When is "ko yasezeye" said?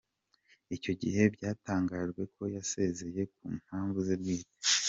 2.35-3.21